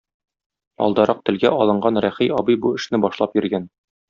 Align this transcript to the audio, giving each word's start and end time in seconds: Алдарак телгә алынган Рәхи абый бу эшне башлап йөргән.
Алдарак 0.85 1.19
телгә 1.31 1.51
алынган 1.57 2.01
Рәхи 2.07 2.31
абый 2.41 2.59
бу 2.65 2.73
эшне 2.81 3.03
башлап 3.05 3.39
йөргән. 3.41 3.71